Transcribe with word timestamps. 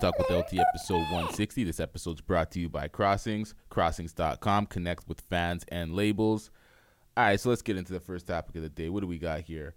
Talk 0.00 0.18
with 0.18 0.28
LT 0.28 0.58
episode 0.58 0.98
160. 1.10 1.64
This 1.64 1.80
episode 1.80 2.16
is 2.16 2.20
brought 2.20 2.50
to 2.50 2.60
you 2.60 2.68
by 2.68 2.86
Crossings, 2.86 3.54
crossings.com. 3.70 4.66
Connect 4.66 5.08
with 5.08 5.22
fans 5.22 5.64
and 5.68 5.94
labels. 5.94 6.50
All 7.16 7.24
right, 7.24 7.40
so 7.40 7.48
let's 7.48 7.62
get 7.62 7.78
into 7.78 7.94
the 7.94 8.00
first 8.00 8.26
topic 8.26 8.56
of 8.56 8.62
the 8.62 8.68
day. 8.68 8.90
What 8.90 9.00
do 9.00 9.06
we 9.06 9.18
got 9.18 9.40
here? 9.40 9.74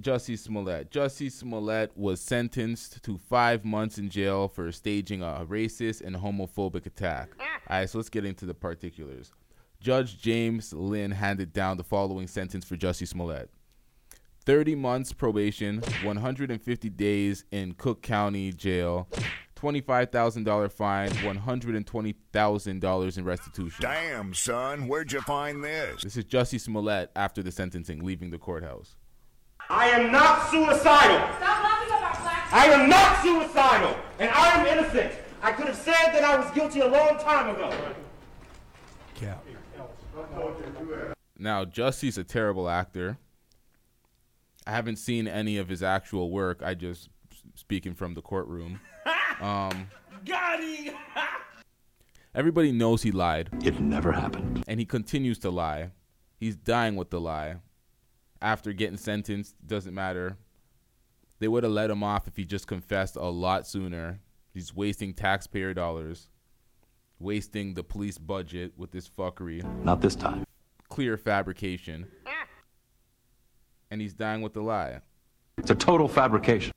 Jussie 0.00 0.38
Smollett. 0.38 0.90
Jussie 0.90 1.30
Smollett 1.30 1.94
was 1.94 2.22
sentenced 2.22 3.02
to 3.02 3.18
five 3.18 3.66
months 3.66 3.98
in 3.98 4.08
jail 4.08 4.48
for 4.48 4.72
staging 4.72 5.22
a 5.22 5.44
racist 5.46 6.00
and 6.00 6.16
homophobic 6.16 6.86
attack. 6.86 7.30
All 7.68 7.78
right, 7.78 7.90
so 7.90 7.98
let's 7.98 8.08
get 8.08 8.24
into 8.24 8.46
the 8.46 8.54
particulars. 8.54 9.30
Judge 9.78 10.18
James 10.18 10.72
Linn 10.72 11.10
handed 11.10 11.52
down 11.52 11.76
the 11.76 11.84
following 11.84 12.26
sentence 12.26 12.64
for 12.64 12.76
Jussie 12.76 13.06
Smollett 13.06 13.50
30 14.46 14.76
months 14.76 15.12
probation, 15.12 15.82
150 16.04 16.88
days 16.90 17.44
in 17.50 17.74
Cook 17.74 18.00
County 18.00 18.52
Jail, 18.52 19.08
$25,000 19.56 20.72
fine, 20.72 21.10
$120,000 21.10 23.18
in 23.18 23.24
restitution. 23.24 23.82
Damn, 23.82 24.32
son, 24.32 24.86
where'd 24.86 25.10
you 25.10 25.20
find 25.22 25.64
this? 25.64 26.04
This 26.04 26.16
is 26.16 26.24
Jussie 26.24 26.60
Smollett 26.60 27.10
after 27.16 27.42
the 27.42 27.50
sentencing, 27.50 28.04
leaving 28.04 28.30
the 28.30 28.38
courthouse. 28.38 28.94
I 29.68 29.88
am 29.88 30.12
not 30.12 30.48
suicidal. 30.48 30.78
Stop 30.78 31.40
laughing 31.40 31.88
about 31.88 32.22
black 32.22 32.52
I 32.52 32.66
am 32.66 32.88
not 32.88 33.20
suicidal, 33.22 33.96
and 34.20 34.30
I 34.30 34.60
am 34.60 34.66
innocent. 34.66 35.12
I 35.42 35.50
could 35.50 35.66
have 35.66 35.76
said 35.76 36.12
that 36.12 36.22
I 36.22 36.38
was 36.38 36.48
guilty 36.52 36.78
a 36.80 36.86
long 36.86 37.18
time 37.18 37.54
ago. 37.54 37.72
Now, 41.38 41.64
Jussie's 41.64 42.16
a 42.16 42.24
terrible 42.24 42.68
actor. 42.68 43.18
I 44.66 44.72
haven't 44.72 44.96
seen 44.96 45.28
any 45.28 45.58
of 45.58 45.68
his 45.68 45.82
actual 45.82 46.30
work. 46.30 46.62
I 46.62 46.74
just 46.74 47.08
speaking 47.54 47.94
from 47.94 48.14
the 48.14 48.22
courtroom. 48.22 48.80
Um, 49.38 49.88
Got 50.24 50.60
him. 50.64 50.94
everybody 52.34 52.72
knows 52.72 53.02
he 53.02 53.10
lied, 53.12 53.50
It 53.62 53.78
never 53.80 54.10
happened. 54.12 54.64
and 54.66 54.80
he 54.80 54.86
continues 54.86 55.38
to 55.40 55.50
lie. 55.50 55.90
He's 56.38 56.56
dying 56.56 56.96
with 56.96 57.10
the 57.10 57.20
lie. 57.20 57.56
After 58.40 58.72
getting 58.72 58.96
sentenced, 58.96 59.54
doesn't 59.66 59.92
matter. 59.92 60.38
They 61.38 61.48
would 61.48 61.64
have 61.64 61.72
let 61.72 61.90
him 61.90 62.02
off 62.02 62.26
if 62.26 62.34
he 62.36 62.46
just 62.46 62.66
confessed 62.66 63.16
a 63.16 63.26
lot 63.26 63.66
sooner. 63.66 64.20
He's 64.54 64.74
wasting 64.74 65.12
taxpayer 65.12 65.74
dollars, 65.74 66.30
wasting 67.18 67.74
the 67.74 67.84
police 67.84 68.16
budget 68.16 68.72
with 68.78 68.90
this 68.92 69.06
fuckery. 69.06 69.62
Not 69.84 70.00
this 70.00 70.14
time. 70.16 70.46
Clear 70.88 71.18
fabrication. 71.18 72.06
And 73.96 74.02
he's 74.02 74.12
dying 74.12 74.42
with 74.42 74.52
the 74.52 74.60
lie. 74.60 75.00
It's 75.56 75.70
a 75.70 75.74
total 75.74 76.06
fabrication. 76.06 76.74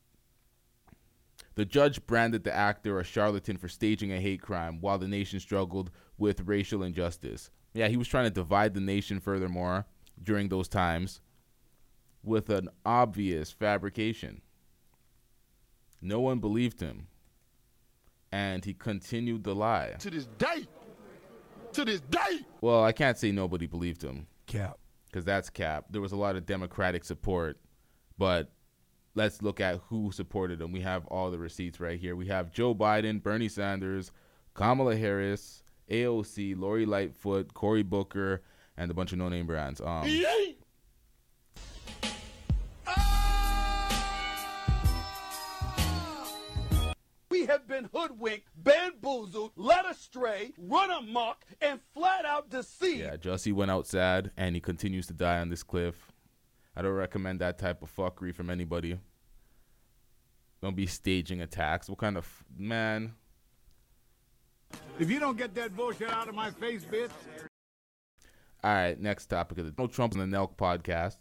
The 1.55 1.65
judge 1.65 2.07
branded 2.07 2.45
the 2.45 2.55
actor 2.55 2.97
a 2.97 3.03
charlatan 3.03 3.57
for 3.57 3.67
staging 3.67 4.13
a 4.13 4.21
hate 4.21 4.41
crime 4.41 4.79
while 4.79 4.97
the 4.97 5.09
nation 5.09 5.41
struggled 5.41 5.91
with 6.17 6.47
racial 6.47 6.81
injustice. 6.81 7.51
Yeah, 7.73 7.89
he 7.89 7.97
was 7.97 8.07
trying 8.07 8.23
to 8.23 8.29
divide 8.29 8.73
the 8.73 8.79
nation 8.79 9.19
furthermore 9.19 9.85
during 10.23 10.47
those 10.47 10.69
times 10.69 11.19
with 12.23 12.49
an 12.49 12.69
obvious 12.85 13.51
fabrication. 13.51 14.41
No 16.01 16.21
one 16.21 16.39
believed 16.39 16.79
him. 16.79 17.07
And 18.31 18.63
he 18.63 18.73
continued 18.73 19.43
the 19.43 19.55
lie. 19.55 19.95
to 19.99 20.09
this 20.09 20.27
day. 20.37 20.69
To 21.73 21.83
this 21.83 21.99
day. 21.99 22.45
Well, 22.61 22.81
I 22.81 22.93
can't 22.93 23.17
say 23.17 23.33
nobody 23.33 23.67
believed 23.67 24.01
him. 24.01 24.27
Cap. 24.47 24.79
Because 25.09 25.25
that's 25.25 25.49
cap. 25.49 25.85
There 25.89 26.01
was 26.01 26.11
a 26.11 26.17
lot 26.17 26.35
of 26.35 26.45
Democratic 26.45 27.03
support, 27.03 27.59
but 28.17 28.51
let's 29.15 29.41
look 29.41 29.59
at 29.59 29.79
who 29.89 30.11
supported 30.11 30.61
him. 30.61 30.71
We 30.71 30.81
have 30.81 31.05
all 31.07 31.31
the 31.31 31.39
receipts 31.39 31.79
right 31.79 31.99
here. 31.99 32.15
We 32.15 32.27
have 32.27 32.51
Joe 32.51 32.75
Biden, 32.75 33.21
Bernie 33.21 33.49
Sanders, 33.49 34.11
Kamala 34.53 34.95
Harris, 34.95 35.63
AOC, 35.89 36.57
Lori 36.59 36.85
Lightfoot, 36.85 37.53
Cory 37.53 37.83
Booker, 37.83 38.43
and 38.77 38.91
a 38.91 38.93
bunch 38.93 39.11
of 39.11 39.17
no-name 39.17 39.47
brands. 39.47 39.81
Um, 39.81 40.03
have 47.49 47.67
been 47.67 47.89
hoodwinked, 47.93 48.47
bamboozled, 48.55 49.51
led 49.55 49.85
astray, 49.85 50.53
run 50.57 50.91
amok, 50.91 51.43
and 51.61 51.79
flat 51.93 52.25
out 52.25 52.49
deceived. 52.49 52.99
yeah, 52.99 53.17
Jussie 53.17 53.53
went 53.53 53.71
out 53.71 53.87
sad, 53.87 54.31
and 54.37 54.55
he 54.55 54.61
continues 54.61 55.07
to 55.07 55.13
die 55.13 55.39
on 55.39 55.49
this 55.49 55.63
cliff. 55.63 56.11
I 56.75 56.81
don't 56.81 56.93
recommend 56.93 57.39
that 57.41 57.57
type 57.57 57.81
of 57.81 57.93
fuckery 57.93 58.33
from 58.33 58.49
anybody. 58.49 58.99
Don't 60.61 60.75
be 60.75 60.85
staging 60.85 61.41
attacks. 61.41 61.89
What 61.89 61.99
kind 61.99 62.17
of 62.17 62.43
man? 62.57 63.13
If 64.99 65.09
you 65.09 65.19
don't 65.19 65.37
get 65.37 65.55
that 65.55 65.75
bullshit 65.75 66.09
out 66.09 66.27
of 66.27 66.35
my 66.35 66.51
face, 66.51 66.85
bitch. 66.85 67.11
All 68.63 68.73
right, 68.73 68.99
next 68.99 69.27
topic 69.27 69.57
of 69.57 69.65
the 69.65 69.71
Donald 69.71 69.93
Trump 69.93 70.15
on 70.15 70.29
the 70.29 70.37
Nelk 70.37 70.55
podcast. 70.57 71.17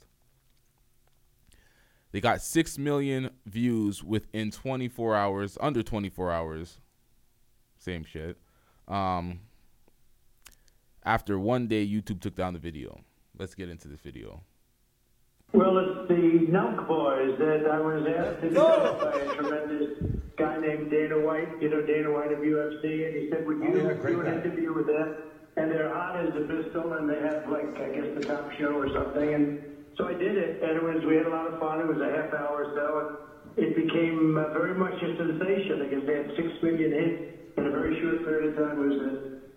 They 2.11 2.21
got 2.21 2.41
six 2.41 2.79
million 2.79 3.31
views 3.45 4.03
within 4.03 4.51
24 4.51 5.15
hours, 5.15 5.59
under 5.61 5.83
24 5.83 6.33
hours. 6.33 6.81
Same 7.77 8.05
shit. 8.05 8.39
Um, 8.87 9.41
after 11.05 11.39
one 11.39 11.67
day, 11.67 11.87
YouTube 11.87 12.21
took 12.21 12.35
down 12.35 12.55
the 12.55 12.59
video. 12.59 13.01
Let's 13.39 13.55
get 13.55 13.69
into 13.69 13.89
this 13.89 14.01
video. 14.01 14.43
Well, 15.53 15.79
it's 15.79 16.09
the 16.09 16.47
Nelk 16.53 16.87
Boys 16.87 17.39
that 17.39 17.71
I 17.71 17.81
was 17.81 18.05
asked 18.07 18.43
to 18.43 18.51
do 18.51 18.57
by 18.57 19.19
a 19.19 19.35
tremendous 19.35 19.99
guy 20.37 20.61
named 20.61 20.91
Dana 20.91 21.19
White, 21.19 21.63
you 21.63 21.71
know, 21.71 21.81
Dana 21.83 22.13
White 22.13 22.33
of 22.33 22.41
UFC, 22.41 23.07
and 23.07 23.17
he 23.17 23.31
said, 23.31 23.47
would 23.47 23.59
you 23.59 23.73
do 23.73 24.21
an 24.21 24.27
interview 24.27 24.75
with 24.75 24.87
them? 24.87 25.17
And 25.57 25.71
they're 25.71 25.93
hot 25.93 26.17
as 26.21 26.29
a 26.37 26.41
pistol, 26.41 26.93
and 26.93 27.09
they 27.09 27.21
have, 27.21 27.49
like, 27.49 27.77
I 27.81 27.89
guess 27.95 28.15
the 28.15 28.25
top 28.27 28.53
show 28.59 28.75
or 28.75 28.93
something. 28.93 29.35
And 29.35 29.78
so 29.98 30.06
I 30.06 30.14
did 30.14 30.38
it, 30.38 30.62
and 30.62 30.78
it 30.78 30.82
was, 30.82 31.03
we 31.04 31.19
had 31.19 31.26
a 31.26 31.34
lot 31.34 31.50
of 31.50 31.59
fun. 31.59 31.82
It 31.82 31.91
was 31.91 31.98
a 31.98 32.06
half 32.06 32.31
hour 32.31 32.62
or 32.62 32.70
so, 32.70 32.86
and 33.03 33.66
it 33.66 33.75
became 33.75 34.38
uh, 34.38 34.54
very 34.54 34.78
much 34.78 34.94
a 34.94 35.10
sensation. 35.19 35.82
I 35.82 35.86
guess 35.91 36.06
they 36.06 36.16
had 36.22 36.31
six 36.38 36.48
million 36.62 36.94
hits 36.94 37.19
in 37.59 37.66
a 37.66 37.70
very 37.75 37.98
short 37.98 38.22
period 38.22 38.54
of 38.54 38.62
time. 38.62 38.78
It 38.78 38.86
was 38.86 38.98
the 39.03 39.12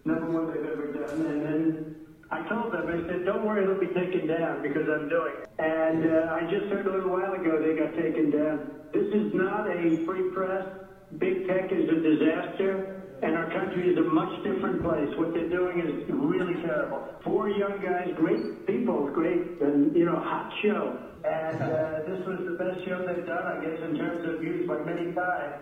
number 0.10 0.34
one 0.34 0.50
they've 0.50 0.66
ever 0.66 0.90
done. 0.98 1.22
And 1.30 1.40
then 1.46 1.96
I 2.34 2.42
told 2.50 2.74
them, 2.74 2.90
I 2.90 2.98
said, 3.06 3.22
don't 3.24 3.46
worry, 3.46 3.62
it'll 3.62 3.78
be 3.78 3.94
taken 3.94 4.26
down 4.26 4.66
because 4.66 4.90
I'm 4.90 5.08
doing 5.14 5.46
it. 5.46 5.50
And 5.62 6.10
uh, 6.10 6.34
I 6.34 6.50
just 6.50 6.74
heard 6.74 6.90
a 6.90 6.92
little 6.92 7.14
while 7.14 7.38
ago 7.38 7.62
they 7.62 7.78
got 7.78 7.94
taken 7.94 8.34
down. 8.34 8.90
This 8.98 9.14
is 9.14 9.30
not 9.38 9.70
a 9.70 10.02
free 10.10 10.34
press. 10.34 10.66
Big 11.22 11.46
tech 11.46 11.70
is 11.70 11.86
a 11.86 12.00
disaster, 12.02 13.01
and 13.22 13.38
our 13.38 13.50
country 13.52 13.90
is 13.90 13.98
a 13.98 14.08
much 14.10 14.34
different 14.44 14.82
place. 14.82 15.10
What 15.18 15.34
they're 15.34 15.50
doing 15.50 15.80
is 15.80 16.10
really 16.10 16.56
terrible. 16.62 17.06
Four 17.24 17.50
young 17.50 17.82
guys, 17.82 18.10
great 18.18 18.66
people, 18.66 19.10
great, 19.14 19.62
and, 19.62 19.96
you 19.96 20.06
know, 20.06 20.18
hot 20.18 20.52
show. 20.62 20.98
And 21.24 21.62
uh, 21.62 22.02
this 22.10 22.26
was 22.26 22.40
the 22.50 22.58
best 22.58 22.86
show 22.88 23.06
they've 23.06 23.26
done, 23.26 23.46
I 23.46 23.64
guess, 23.64 23.78
in 23.84 23.98
terms 23.98 24.28
of 24.28 24.42
views 24.42 24.68
by 24.68 24.80
many 24.84 25.14
times 25.14 25.62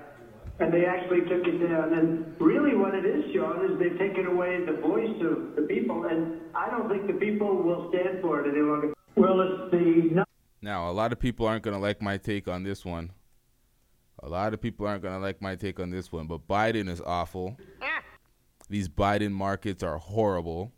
and 0.60 0.74
they 0.74 0.86
actually 0.86 1.22
took 1.22 1.48
it 1.48 1.58
down. 1.68 1.94
And 1.94 2.36
really, 2.40 2.76
what 2.76 2.94
it 2.94 3.06
is, 3.06 3.34
Sean, 3.34 3.64
is 3.66 3.80
they've 3.80 3.98
taken 3.98 4.28
away 4.28 4.66
the 4.66 4.74
voice 4.82 5.16
of 5.22 5.56
the 5.56 5.62
people, 5.64 6.06
and 6.06 6.42
I 6.54 6.70
don't 6.70 6.90
think 6.90 7.08
the 7.08 7.14
people 7.14 7.64
will 7.64 7.90
stand 7.90 8.22
for 8.22 8.42
it 8.42 8.52
any 8.52 8.62
longer. 8.62 8.94
Well, 9.16 9.40
it's 9.42 9.72
the 9.72 10.26
Now, 10.62 10.90
a 10.90 10.92
lot 10.92 11.14
of 11.14 11.20
people 11.20 11.48
aren't 11.48 11.64
going 11.64 11.76
to 11.76 11.82
like 11.82 12.02
my 12.02 12.18
take 12.18 12.48
on 12.48 12.64
this 12.64 12.84
one. 12.84 13.12
A 14.22 14.30
lot 14.30 14.54
of 14.54 14.62
people 14.62 14.86
aren't 14.86 15.02
going 15.02 15.14
to 15.14 15.20
like 15.20 15.42
my 15.42 15.56
take 15.56 15.80
on 15.80 15.90
this 15.90 16.12
one, 16.12 16.28
but 16.28 16.48
Biden 16.48 16.90
is 16.90 17.02
awful. 17.02 17.58
These 18.70 18.90
Biden 18.90 19.32
markets 19.32 19.82
are 19.82 19.98
horrible. 19.98 20.74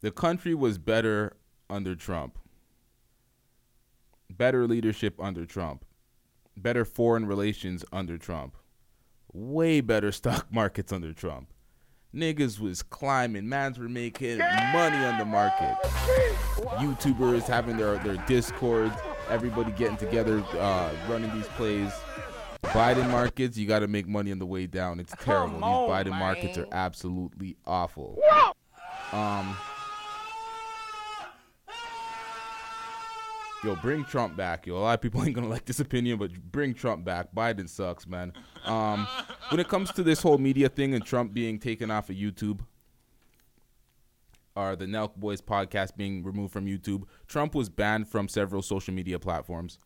The 0.00 0.10
country 0.10 0.54
was 0.54 0.78
better 0.78 1.36
under 1.68 1.94
Trump. 1.94 2.38
Better 4.30 4.66
leadership 4.66 5.20
under 5.20 5.44
Trump. 5.44 5.84
Better 6.56 6.84
foreign 6.84 7.26
relations 7.26 7.84
under 7.92 8.18
Trump. 8.18 8.56
Way 9.32 9.80
better 9.80 10.12
stock 10.20 10.46
markets 10.50 10.92
under 10.92 11.12
Trump. 11.12 11.52
Niggas 12.14 12.58
was 12.58 12.82
climbing. 12.82 13.48
Mans 13.48 13.78
were 13.78 13.88
making 13.88 14.38
money 14.38 15.04
on 15.04 15.18
the 15.18 15.24
market. 15.24 15.76
YouTubers 16.78 17.42
having 17.42 17.76
their, 17.76 17.98
their 17.98 18.16
discords. 18.26 18.94
Everybody 19.28 19.72
getting 19.72 19.96
together, 19.96 20.42
uh, 20.58 20.90
running 21.08 21.34
these 21.34 21.48
plays. 21.48 21.92
Biden 22.64 23.10
markets, 23.10 23.56
you 23.56 23.66
got 23.66 23.80
to 23.80 23.88
make 23.88 24.06
money 24.06 24.32
on 24.32 24.38
the 24.38 24.46
way 24.46 24.66
down. 24.66 25.00
It's 25.00 25.14
terrible. 25.20 25.56
These 25.56 25.62
Biden 25.62 26.18
markets 26.18 26.58
are 26.58 26.68
absolutely 26.72 27.56
awful. 27.66 28.18
Um, 29.12 29.56
yo, 33.64 33.76
bring 33.76 34.04
Trump 34.04 34.36
back. 34.36 34.66
Yo, 34.66 34.76
a 34.76 34.78
lot 34.78 34.94
of 34.94 35.00
people 35.00 35.22
ain't 35.24 35.34
gonna 35.34 35.48
like 35.48 35.64
this 35.64 35.80
opinion, 35.80 36.18
but 36.18 36.32
bring 36.52 36.74
Trump 36.74 37.04
back. 37.04 37.34
Biden 37.34 37.68
sucks, 37.68 38.06
man. 38.06 38.32
Um, 38.64 39.06
when 39.50 39.60
it 39.60 39.68
comes 39.68 39.90
to 39.92 40.02
this 40.02 40.22
whole 40.22 40.38
media 40.38 40.68
thing 40.68 40.94
and 40.94 41.04
Trump 41.04 41.32
being 41.32 41.58
taken 41.58 41.90
off 41.90 42.10
of 42.10 42.16
YouTube, 42.16 42.60
or 44.54 44.74
the 44.74 44.86
Nelk 44.86 45.14
Boys 45.16 45.40
podcast 45.40 45.96
being 45.96 46.22
removed 46.24 46.52
from 46.52 46.66
YouTube, 46.66 47.04
Trump 47.26 47.54
was 47.54 47.68
banned 47.68 48.08
from 48.08 48.28
several 48.28 48.62
social 48.62 48.94
media 48.94 49.18
platforms. 49.18 49.78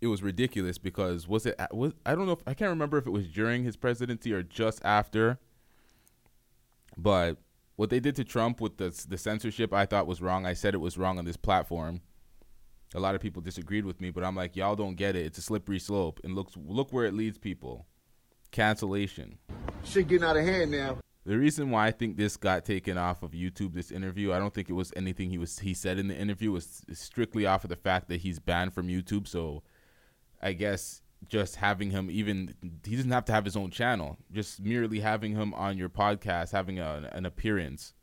It 0.00 0.06
was 0.06 0.22
ridiculous 0.22 0.76
because 0.76 1.26
was 1.26 1.46
it 1.46 1.56
was 1.72 1.94
I 2.04 2.14
don't 2.14 2.26
know 2.26 2.32
if 2.32 2.42
I 2.46 2.52
can't 2.52 2.68
remember 2.68 2.98
if 2.98 3.06
it 3.06 3.10
was 3.10 3.26
during 3.26 3.64
his 3.64 3.74
presidency 3.74 4.34
or 4.34 4.42
just 4.42 4.84
after, 4.84 5.38
but 6.96 7.38
what 7.76 7.90
they 7.90 8.00
did 8.00 8.16
to 8.16 8.24
Trump 8.24 8.60
with 8.60 8.76
the 8.76 8.90
the 9.08 9.18
censorship, 9.18 9.72
I 9.72 9.86
thought 9.86 10.06
was 10.06 10.22
wrong. 10.22 10.46
I 10.46 10.52
said 10.52 10.74
it 10.74 10.78
was 10.78 10.98
wrong 10.98 11.18
on 11.18 11.24
this 11.24 11.36
platform. 11.36 12.00
A 12.94 13.00
lot 13.00 13.14
of 13.14 13.20
people 13.20 13.42
disagreed 13.42 13.84
with 13.84 14.00
me, 14.00 14.10
but 14.10 14.22
I'm 14.22 14.36
like, 14.36 14.54
y'all 14.54 14.76
don't 14.76 14.94
get 14.94 15.16
it. 15.16 15.26
It's 15.26 15.38
a 15.38 15.42
slippery 15.42 15.80
slope, 15.80 16.20
and 16.22 16.34
looks 16.34 16.54
look 16.56 16.92
where 16.92 17.06
it 17.06 17.14
leads 17.14 17.38
people. 17.38 17.86
Cancellation. 18.52 19.38
Shit 19.82 20.06
getting 20.06 20.24
out 20.24 20.36
of 20.36 20.44
hand 20.44 20.70
now. 20.70 20.98
The 21.26 21.38
reason 21.38 21.70
why 21.70 21.86
I 21.86 21.90
think 21.90 22.16
this 22.16 22.36
got 22.36 22.66
taken 22.66 22.98
off 22.98 23.22
of 23.22 23.30
YouTube, 23.32 23.72
this 23.72 23.90
interview, 23.90 24.32
I 24.32 24.38
don't 24.38 24.52
think 24.52 24.68
it 24.68 24.74
was 24.74 24.92
anything 24.94 25.30
he 25.30 25.38
was 25.38 25.58
he 25.58 25.72
said 25.72 25.98
in 25.98 26.06
the 26.06 26.16
interview. 26.16 26.50
It 26.50 26.54
was 26.54 26.82
strictly 26.92 27.46
off 27.46 27.64
of 27.64 27.70
the 27.70 27.76
fact 27.76 28.08
that 28.10 28.20
he's 28.20 28.38
banned 28.38 28.74
from 28.74 28.88
YouTube. 28.88 29.26
So, 29.26 29.62
I 30.42 30.52
guess 30.52 31.00
just 31.28 31.56
having 31.56 31.90
him, 31.90 32.10
even 32.10 32.54
he 32.84 32.96
doesn't 32.96 33.10
have 33.10 33.24
to 33.26 33.32
have 33.32 33.44
his 33.44 33.56
own 33.56 33.70
channel. 33.70 34.16
Just 34.32 34.60
merely 34.60 35.00
having 35.00 35.34
him 35.34 35.54
on 35.54 35.76
your 35.76 35.88
podcast, 35.88 36.52
having 36.52 36.78
a, 36.78 37.08
an 37.12 37.26
appearance, 37.26 37.94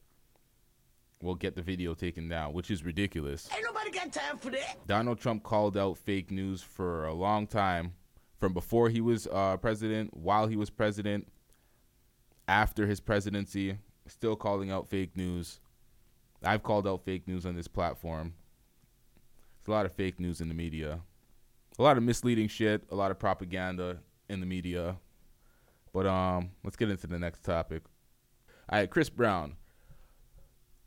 will 1.21 1.35
get 1.35 1.55
the 1.55 1.61
video 1.61 1.93
taken 1.93 2.27
down, 2.27 2.53
which 2.53 2.71
is 2.71 2.83
ridiculous. 2.83 3.49
Ain't 3.53 3.63
nobody 3.63 3.91
got 3.91 4.11
time 4.11 4.37
for 4.37 4.49
that. 4.49 4.87
Donald 4.87 5.19
Trump 5.19 5.43
called 5.43 5.77
out 5.77 5.97
fake 5.97 6.31
news 6.31 6.61
for 6.61 7.05
a 7.05 7.13
long 7.13 7.47
time, 7.47 7.93
from 8.39 8.53
before 8.53 8.89
he 8.89 9.01
was 9.01 9.27
uh, 9.31 9.57
president, 9.57 10.15
while 10.15 10.47
he 10.47 10.55
was 10.55 10.69
president 10.69 11.27
after 12.47 12.87
his 12.87 12.99
presidency, 12.99 13.77
still 14.07 14.35
calling 14.35 14.71
out 14.71 14.89
fake 14.89 15.15
news. 15.15 15.59
I've 16.43 16.63
called 16.63 16.87
out 16.87 17.05
fake 17.05 17.27
news 17.27 17.45
on 17.45 17.55
this 17.55 17.67
platform. 17.67 18.33
There's 19.59 19.67
a 19.67 19.77
lot 19.77 19.85
of 19.85 19.93
fake 19.93 20.19
news 20.19 20.41
in 20.41 20.47
the 20.47 20.55
media, 20.55 21.01
a 21.81 21.83
lot 21.83 21.97
of 21.97 22.03
misleading 22.03 22.47
shit, 22.47 22.83
a 22.91 22.95
lot 22.95 23.09
of 23.09 23.17
propaganda 23.17 23.97
in 24.29 24.39
the 24.39 24.45
media. 24.45 24.97
But 25.91 26.05
um, 26.05 26.51
let's 26.63 26.75
get 26.75 26.91
into 26.91 27.07
the 27.07 27.17
next 27.17 27.43
topic. 27.43 27.81
All 28.69 28.77
right, 28.77 28.89
Chris 28.89 29.09
Brown. 29.09 29.55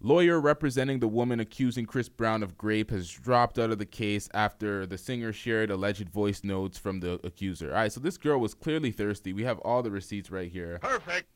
Lawyer 0.00 0.40
representing 0.40 1.00
the 1.00 1.08
woman 1.08 1.40
accusing 1.40 1.84
Chris 1.84 2.08
Brown 2.08 2.44
of 2.44 2.54
rape 2.62 2.90
has 2.90 3.10
dropped 3.10 3.58
out 3.58 3.70
of 3.70 3.78
the 3.78 3.86
case 3.86 4.28
after 4.34 4.86
the 4.86 4.96
singer 4.96 5.32
shared 5.32 5.70
alleged 5.70 6.08
voice 6.10 6.44
notes 6.44 6.78
from 6.78 7.00
the 7.00 7.18
accuser. 7.24 7.70
All 7.70 7.76
right, 7.76 7.92
so 7.92 8.00
this 8.00 8.16
girl 8.16 8.38
was 8.38 8.54
clearly 8.54 8.92
thirsty. 8.92 9.32
We 9.32 9.42
have 9.42 9.58
all 9.60 9.82
the 9.82 9.90
receipts 9.90 10.30
right 10.30 10.50
here. 10.50 10.78
Perfect. 10.80 11.26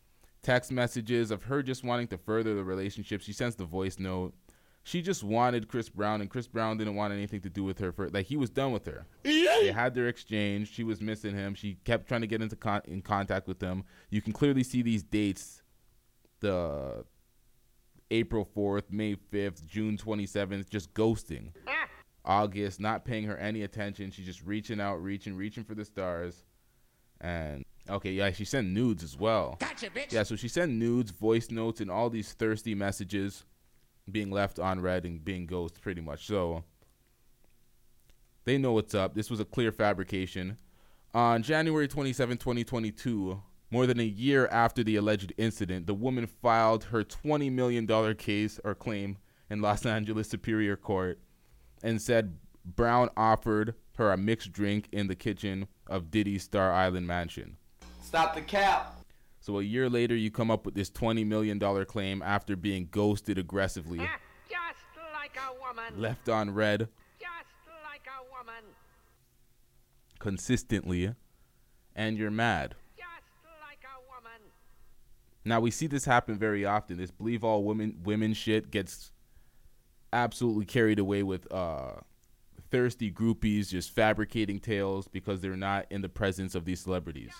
Text 0.42 0.70
messages 0.70 1.32
of 1.32 1.42
her 1.44 1.64
just 1.64 1.82
wanting 1.82 2.06
to 2.08 2.18
further 2.18 2.54
the 2.54 2.62
relationship. 2.62 3.22
She 3.22 3.32
sends 3.32 3.56
the 3.56 3.64
voice 3.64 3.98
note. 3.98 4.34
She 4.88 5.02
just 5.02 5.22
wanted 5.22 5.68
Chris 5.68 5.90
Brown, 5.90 6.22
and 6.22 6.30
Chris 6.30 6.46
Brown 6.46 6.78
didn't 6.78 6.94
want 6.94 7.12
anything 7.12 7.42
to 7.42 7.50
do 7.50 7.62
with 7.62 7.78
her. 7.78 7.92
For 7.92 8.08
like 8.08 8.24
he 8.24 8.38
was 8.38 8.48
done 8.48 8.72
with 8.72 8.86
her. 8.86 9.04
They 9.22 9.70
had 9.70 9.94
their 9.94 10.08
exchange. 10.08 10.72
She 10.72 10.82
was 10.82 11.02
missing 11.02 11.34
him. 11.34 11.54
She 11.54 11.74
kept 11.84 12.08
trying 12.08 12.22
to 12.22 12.26
get 12.26 12.40
into 12.40 12.56
con- 12.56 12.80
in 12.86 13.02
contact 13.02 13.48
with 13.48 13.60
him. 13.60 13.84
You 14.08 14.22
can 14.22 14.32
clearly 14.32 14.62
see 14.62 14.80
these 14.80 15.02
dates. 15.02 15.60
The 16.40 17.04
April 18.10 18.48
4th, 18.56 18.90
May 18.90 19.16
5th, 19.16 19.66
June 19.66 19.98
27th, 19.98 20.70
just 20.70 20.94
ghosting. 20.94 21.50
Ah. 21.66 21.88
August, 22.24 22.80
not 22.80 23.04
paying 23.04 23.24
her 23.24 23.36
any 23.36 23.64
attention. 23.64 24.10
She's 24.10 24.24
just 24.24 24.42
reaching 24.42 24.80
out, 24.80 25.02
reaching, 25.02 25.36
reaching 25.36 25.64
for 25.64 25.74
the 25.74 25.84
stars. 25.84 26.44
And 27.20 27.66
okay, 27.90 28.12
yeah, 28.12 28.30
she 28.30 28.46
sent 28.46 28.68
nudes 28.68 29.02
as 29.02 29.18
well. 29.18 29.58
Gotcha, 29.60 29.90
bitch. 29.90 30.12
Yeah, 30.12 30.22
so 30.22 30.34
she 30.34 30.48
sent 30.48 30.72
nudes, 30.72 31.10
voice 31.10 31.50
notes, 31.50 31.82
and 31.82 31.90
all 31.90 32.08
these 32.08 32.32
thirsty 32.32 32.74
messages 32.74 33.44
being 34.12 34.30
left 34.30 34.58
unread 34.58 35.04
and 35.04 35.24
being 35.24 35.46
ghosted 35.46 35.82
pretty 35.82 36.00
much. 36.00 36.26
So 36.26 36.64
they 38.44 38.58
know 38.58 38.72
what's 38.72 38.94
up. 38.94 39.14
This 39.14 39.30
was 39.30 39.40
a 39.40 39.44
clear 39.44 39.72
fabrication. 39.72 40.58
On 41.14 41.42
January 41.42 41.88
27, 41.88 42.38
2022, 42.38 43.42
more 43.70 43.86
than 43.86 44.00
a 44.00 44.04
year 44.04 44.46
after 44.48 44.82
the 44.82 44.96
alleged 44.96 45.32
incident, 45.36 45.86
the 45.86 45.94
woman 45.94 46.26
filed 46.26 46.84
her 46.84 47.04
$20 47.04 47.52
million 47.52 48.14
case 48.14 48.58
or 48.64 48.74
claim 48.74 49.18
in 49.50 49.60
Los 49.60 49.84
Angeles 49.86 50.28
Superior 50.28 50.76
Court 50.76 51.18
and 51.82 52.00
said 52.00 52.38
Brown 52.64 53.08
offered 53.16 53.74
her 53.96 54.12
a 54.12 54.16
mixed 54.16 54.52
drink 54.52 54.88
in 54.92 55.08
the 55.08 55.14
kitchen 55.14 55.68
of 55.86 56.10
Diddy's 56.10 56.44
Star 56.44 56.72
Island 56.72 57.06
mansion. 57.06 57.56
Stop 58.02 58.34
the 58.34 58.40
cap. 58.40 58.97
So 59.48 59.60
a 59.60 59.62
year 59.62 59.88
later, 59.88 60.14
you 60.14 60.30
come 60.30 60.50
up 60.50 60.66
with 60.66 60.74
this 60.74 60.90
$20 60.90 61.24
million 61.26 61.58
claim 61.86 62.20
after 62.20 62.54
being 62.54 62.86
ghosted 62.90 63.38
aggressively, 63.38 63.96
Just 63.96 64.60
like 65.14 65.38
left 65.96 66.28
on 66.28 66.52
read 66.52 66.80
Just 67.18 67.30
like 67.82 68.06
a 68.06 68.30
woman. 68.30 68.62
consistently, 70.18 71.14
and 71.96 72.18
you're 72.18 72.30
mad. 72.30 72.74
Just 72.94 73.08
like 73.62 73.82
a 73.84 74.14
woman. 74.14 74.50
Now 75.46 75.60
we 75.60 75.70
see 75.70 75.86
this 75.86 76.04
happen 76.04 76.38
very 76.38 76.66
often. 76.66 76.98
This 76.98 77.10
believe 77.10 77.42
all 77.42 77.64
women 77.64 78.00
women 78.04 78.34
shit 78.34 78.70
gets 78.70 79.12
absolutely 80.12 80.66
carried 80.66 80.98
away 80.98 81.22
with 81.22 81.50
uh 81.50 81.92
thirsty 82.70 83.10
groupies 83.10 83.70
just 83.70 83.94
fabricating 83.94 84.60
tales 84.60 85.08
because 85.08 85.40
they're 85.40 85.56
not 85.56 85.86
in 85.88 86.02
the 86.02 86.08
presence 86.10 86.54
of 86.54 86.66
these 86.66 86.80
celebrities. 86.80 87.32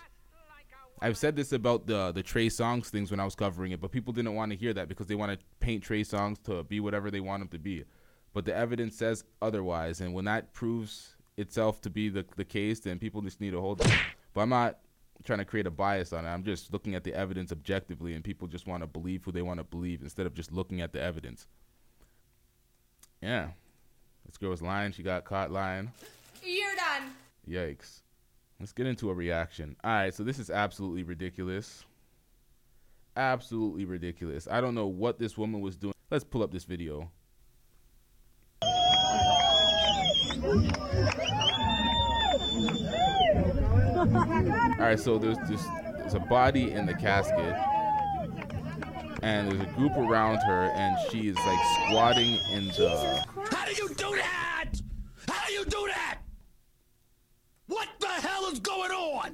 I've 1.01 1.17
said 1.17 1.37
this 1.37 1.53
about 1.53 1.87
the 1.87 2.13
the 2.13 2.23
Trey 2.23 2.49
Songz 2.49 2.87
things 2.87 3.11
when 3.11 3.21
I 3.21 3.25
was 3.25 3.35
covering 3.35 3.73
it, 3.73 3.81
but 3.81 3.93
people 3.93 4.13
didn't 4.13 4.35
want 4.35 4.53
to 4.53 4.59
hear 4.59 4.73
that 4.75 4.89
because 4.89 5.07
they 5.07 5.15
want 5.15 5.33
to 5.33 5.39
paint 5.61 5.83
Trey 5.83 6.03
Songz 6.03 6.43
to 6.45 6.65
be 6.65 6.81
whatever 6.81 7.11
they 7.11 7.21
want 7.21 7.43
him 7.43 7.49
to 7.49 7.59
be. 7.59 7.85
But 8.33 8.45
the 8.45 8.55
evidence 8.55 8.97
says 8.97 9.25
otherwise, 9.41 10.01
and 10.01 10.13
when 10.15 10.25
that 10.27 10.53
proves 10.53 11.17
itself 11.37 11.81
to 11.83 11.91
be 11.91 12.09
the 12.09 12.25
the 12.37 12.45
case, 12.45 12.81
then 12.81 12.99
people 12.99 13.21
just 13.23 13.41
need 13.41 13.51
to 13.51 13.61
hold. 13.61 13.81
It. 13.81 13.93
But 14.35 14.43
I'm 14.43 14.51
not 14.51 14.79
trying 15.25 15.39
to 15.39 15.45
create 15.45 15.67
a 15.67 15.71
bias 15.71 16.13
on 16.13 16.25
it. 16.25 16.29
I'm 16.29 16.45
just 16.45 16.73
looking 16.73 16.95
at 16.95 17.05
the 17.05 17.15
evidence 17.15 17.53
objectively, 17.53 18.15
and 18.15 18.23
people 18.23 18.49
just 18.49 18.67
want 18.67 18.83
to 18.83 18.87
believe 18.87 19.25
who 19.25 19.33
they 19.33 19.43
want 19.43 19.59
to 19.59 19.65
believe 19.65 20.03
instead 20.03 20.27
of 20.27 20.35
just 20.35 20.53
looking 20.53 20.81
at 20.81 20.93
the 20.93 21.01
evidence. 21.01 21.47
Yeah, 23.23 23.49
this 24.27 24.37
girl 24.37 24.51
was 24.51 24.63
lying. 24.63 24.93
She 24.93 25.03
got 25.03 25.25
caught 25.25 25.51
lying. 25.51 25.91
You're 26.45 26.77
done. 26.77 27.11
Yikes. 27.49 28.01
Let's 28.61 28.73
get 28.73 28.89
into 28.89 29.09
a 29.09 29.15
reaction. 29.15 29.77
All 29.85 29.93
right, 29.93 30.13
so 30.13 30.25
this 30.25 30.41
is 30.41 30.51
absolutely 30.51 31.05
ridiculous. 31.05 31.85
Absolutely 33.17 33.85
ridiculous. 33.85 34.49
I 34.51 34.61
don't 34.61 34.75
know 34.75 34.89
what 34.89 35.17
this 35.17 35.39
woman 35.39 35.61
was 35.61 35.77
doing. 35.77 35.95
Let's 36.11 36.25
pull 36.25 36.43
up 36.43 36.51
this 36.51 36.65
video. 36.65 37.09
All 44.75 44.85
right, 44.85 44.99
so 44.99 45.19
there's 45.19 45.39
this 45.49 45.65
there's 45.99 46.15
a 46.15 46.27
body 46.29 46.73
in 46.73 46.85
the 46.85 46.95
casket 46.95 47.55
and 49.23 49.53
there's 49.53 49.61
a 49.61 49.73
group 49.75 49.97
around 49.97 50.39
her 50.39 50.73
and 50.75 50.97
she 51.11 51.29
is 51.29 51.37
like 51.37 51.59
squatting 51.87 52.41
in 52.51 52.67
the 52.69 53.23
How 53.53 53.65
do 53.67 53.73
you 53.73 53.89
do 53.91 54.17
that? 54.17 54.73
How 55.29 55.47
do 55.47 55.53
you 55.53 55.65
do 55.65 55.89
that? 55.95 56.19
What 58.59 58.65
the 58.65 58.71
hell 58.71 58.83
is 58.83 58.91
going 58.91 58.91
on? 58.93 59.31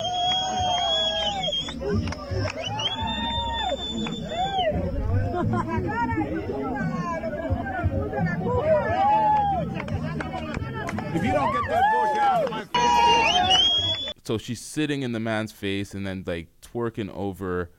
If 11.14 11.25
you 11.25 11.33
don't 11.33 11.52
get 11.52 11.62
that 11.71 11.85
bullshit 11.93 12.23
out 12.23 12.45
of 12.45 12.50
my 12.50 12.64
face, 12.64 14.12
so 14.25 14.37
she's 14.38 14.61
sitting 14.61 15.02
in 15.02 15.12
the 15.12 15.21
man's 15.21 15.52
face 15.52 15.95
and 15.95 16.07
then 16.07 16.25
like 16.26 16.49
twerking 16.61 17.11
over 17.14 17.71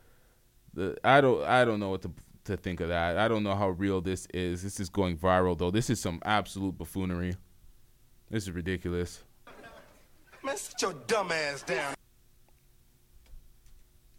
the 0.74 0.96
I 1.04 1.22
don't 1.22 1.44
I 1.44 1.66
don't 1.66 1.80
know 1.80 1.90
what 1.90 2.02
to 2.04 2.12
to 2.46 2.58
think 2.58 2.80
of 2.80 2.88
that. 2.90 3.18
I 3.18 3.28
don't 3.28 3.44
know 3.44 3.56
how 3.56 3.70
real 3.70 4.02
this 4.02 4.28
is. 4.34 4.64
This 4.64 4.80
is 4.80 4.90
going 4.90 5.18
viral 5.18 5.58
though. 5.58 5.72
This 5.72 5.90
is 5.90 6.00
some 6.00 6.22
absolute 6.24 6.78
buffoonery. 6.78 7.36
This 8.30 8.44
is 8.44 8.52
ridiculous. 8.52 9.24
Man, 10.46 10.58
sit 10.58 10.80
your 10.80 10.94
dumb 11.08 11.32
ass 11.32 11.64
down. 11.64 11.96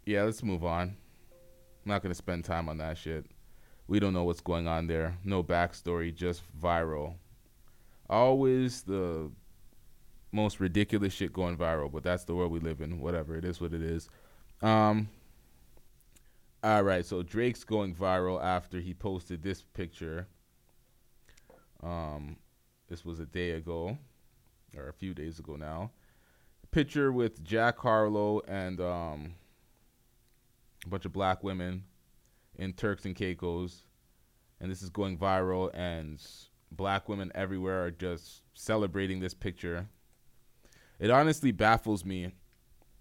Yeah, 0.05 0.23
let's 0.23 0.43
move 0.43 0.65
on. 0.65 0.89
I'm 0.89 0.97
not 1.85 2.03
gonna 2.03 2.15
spend 2.15 2.43
time 2.43 2.67
on 2.67 2.79
that 2.79 2.97
shit. 2.97 3.25
We 3.87 4.01
don't 4.01 4.11
know 4.11 4.25
what's 4.25 4.41
going 4.41 4.67
on 4.67 4.87
there. 4.87 5.17
No 5.23 5.41
backstory, 5.41 6.13
just 6.13 6.41
viral. 6.59 7.15
Always 8.09 8.81
the 8.81 9.31
most 10.33 10.59
ridiculous 10.59 11.13
shit 11.13 11.31
going 11.31 11.55
viral, 11.55 11.89
but 11.89 12.03
that's 12.03 12.25
the 12.25 12.35
world 12.35 12.51
we 12.51 12.59
live 12.59 12.81
in. 12.81 12.99
Whatever, 12.99 13.37
it 13.37 13.45
is 13.45 13.61
what 13.61 13.73
it 13.73 13.81
is. 13.81 14.09
Um 14.61 15.07
All 16.61 16.83
right, 16.83 17.05
so 17.05 17.23
Drake's 17.23 17.63
going 17.63 17.95
viral 17.95 18.43
after 18.43 18.81
he 18.81 18.93
posted 18.93 19.43
this 19.43 19.61
picture. 19.61 20.27
Um 21.81 22.35
this 22.89 23.05
was 23.05 23.21
a 23.21 23.25
day 23.25 23.51
ago 23.51 23.97
or 24.75 24.89
a 24.89 24.93
few 24.93 25.13
days 25.13 25.39
ago 25.39 25.55
now. 25.55 25.91
Picture 26.71 27.11
with 27.11 27.43
Jack 27.43 27.79
Harlow 27.79 28.41
and 28.47 28.79
um 28.79 29.35
a 30.85 30.89
bunch 30.89 31.05
of 31.05 31.13
black 31.13 31.43
women 31.43 31.83
in 32.57 32.73
Turks 32.73 33.05
and 33.05 33.15
Caicos, 33.15 33.83
and 34.59 34.71
this 34.71 34.81
is 34.81 34.89
going 34.89 35.17
viral, 35.17 35.69
and 35.73 36.21
black 36.71 37.07
women 37.09 37.31
everywhere 37.35 37.85
are 37.85 37.91
just 37.91 38.41
celebrating 38.53 39.19
this 39.19 39.33
picture. 39.33 39.87
It 40.99 41.11
honestly 41.11 41.51
baffles 41.51 42.03
me 42.03 42.31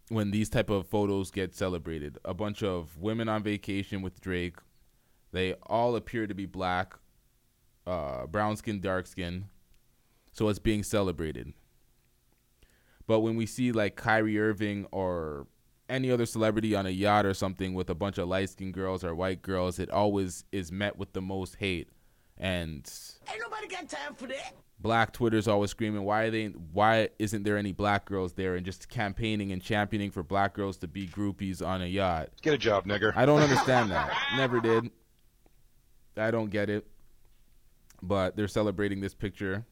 when 0.09 0.31
these 0.31 0.49
type 0.49 0.71
of 0.71 0.87
photos 0.87 1.31
get 1.31 1.55
celebrated. 1.55 2.19
A 2.25 2.35
bunch 2.35 2.63
of 2.63 2.97
women 2.99 3.29
on 3.29 3.43
vacation 3.43 4.03
with 4.03 4.21
Drake. 4.21 4.57
They 5.33 5.55
all 5.67 5.97
appear 5.97 6.27
to 6.27 6.35
be 6.35 6.47
black, 6.47 6.95
uh, 7.87 8.27
brown 8.27 8.57
skin, 8.57 8.81
dark 8.81 9.07
skin. 9.07 9.47
So 10.33 10.49
it's 10.49 10.59
being 10.59 10.83
celebrated. 10.83 11.55
But 13.07 13.21
when 13.21 13.37
we 13.37 13.47
see 13.47 13.73
like 13.73 13.97
Kyrie 13.97 14.39
Irving 14.39 14.87
or 14.91 15.47
any 15.89 16.11
other 16.11 16.27
celebrity 16.27 16.75
on 16.75 16.87
a 16.87 16.91
yacht 16.91 17.25
or 17.25 17.35
something 17.35 17.73
with 17.75 17.89
a 17.91 17.95
bunch 17.95 18.19
of 18.19 18.29
light 18.29 18.51
skinned 18.51 18.75
girls 18.75 19.05
or 19.05 19.15
white 19.15 19.43
girls, 19.43 19.79
it 19.79 19.91
always 19.91 20.45
is 20.51 20.73
met 20.73 20.99
with 20.99 21.13
the 21.13 21.21
most 21.23 21.57
hate. 21.57 21.89
And 22.39 22.91
Ain't 23.31 23.41
nobody 23.41 23.69
got 23.69 23.89
time 23.89 24.15
for 24.15 24.27
that. 24.27 24.53
black 24.81 25.13
Twitter's 25.13 25.47
always 25.49 25.71
screaming, 25.71 26.03
why 26.03 26.25
are 26.25 26.31
they 26.31 26.47
why 26.49 27.09
isn't 27.19 27.45
there 27.45 27.57
any 27.57 27.73
black 27.73 28.05
girls 28.05 28.35
there 28.35 28.57
and 28.57 28.67
just 28.67 28.89
campaigning 28.89 29.53
and 29.53 29.63
championing 29.63 30.11
for 30.11 30.23
black 30.23 30.53
girls 30.53 30.77
to 30.79 30.89
be 30.89 31.07
groupies 31.07 31.65
on 31.67 31.81
a 31.81 31.87
yacht. 31.87 32.31
Get 32.43 32.53
a 32.55 32.59
job, 32.59 32.85
nigger. 32.87 33.13
I 33.17 33.25
don't 33.25 33.41
understand 33.41 33.91
that. 33.93 34.13
Never 34.37 34.61
did. 34.61 34.91
I 36.17 36.31
don't 36.31 36.51
get 36.51 36.69
it. 36.69 36.87
But 38.03 38.37
they're 38.37 38.49
celebrating 38.49 39.01
this 39.01 39.15
picture. 39.15 39.65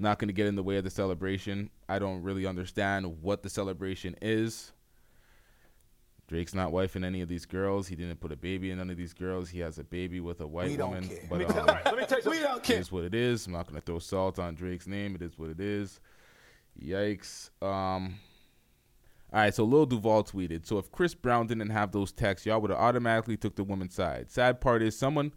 I'm 0.00 0.04
not 0.04 0.18
going 0.18 0.28
to 0.28 0.32
get 0.32 0.46
in 0.46 0.56
the 0.56 0.62
way 0.62 0.78
of 0.78 0.84
the 0.84 0.88
celebration. 0.88 1.68
I 1.86 1.98
don't 1.98 2.22
really 2.22 2.46
understand 2.46 3.20
what 3.20 3.42
the 3.42 3.50
celebration 3.50 4.16
is. 4.22 4.72
Drake's 6.26 6.54
not 6.54 6.70
wifing 6.72 7.04
any 7.04 7.20
of 7.20 7.28
these 7.28 7.44
girls. 7.44 7.86
He 7.86 7.96
didn't 7.96 8.18
put 8.18 8.32
a 8.32 8.36
baby 8.36 8.70
in 8.70 8.78
none 8.78 8.88
of 8.88 8.96
these 8.96 9.12
girls. 9.12 9.50
He 9.50 9.58
has 9.58 9.78
a 9.78 9.84
baby 9.84 10.18
with 10.20 10.40
a 10.40 10.46
white 10.46 10.70
We 10.70 10.78
don't 10.78 10.88
woman. 10.94 11.08
care. 11.08 11.18
But, 11.28 11.38
Let 11.40 11.48
me 11.48 11.52
tell- 11.54 11.62
um, 11.64 11.68
all 11.68 11.74
right, 11.74 11.84
let 11.84 11.96
me 11.98 12.06
tell 12.06 12.20
you 12.22 12.30
We 12.30 12.38
don't 12.38 12.62
care. 12.62 12.76
It 12.78 12.80
is 12.80 12.90
what 12.92 13.04
it 13.04 13.14
is. 13.14 13.46
I'm 13.46 13.52
not 13.52 13.66
gonna 13.66 13.82
throw 13.82 13.98
salt 13.98 14.38
on 14.38 14.54
Drake's 14.54 14.86
name. 14.86 15.14
It 15.16 15.20
is 15.20 15.36
what 15.38 15.50
it 15.50 15.60
is. 15.60 16.00
Yikes. 16.82 17.50
Um. 17.60 18.14
All 19.34 19.40
right, 19.40 19.54
so 19.54 19.64
Lil 19.64 19.84
Duval 19.84 20.24
tweeted. 20.24 20.64
So 20.66 20.78
if 20.78 20.90
Chris 20.90 21.14
Brown 21.14 21.46
didn't 21.46 21.68
have 21.68 21.92
those 21.92 22.10
texts, 22.10 22.46
y'all 22.46 22.58
would 22.62 22.70
have 22.70 22.80
automatically 22.80 23.36
took 23.36 23.54
the 23.54 23.64
woman's 23.64 23.94
side. 23.94 24.30
Sad 24.30 24.62
part 24.62 24.80
is 24.82 24.96
someone, 24.98 25.32